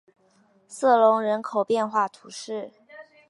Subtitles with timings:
[0.67, 2.71] 瑟隆人口变化图示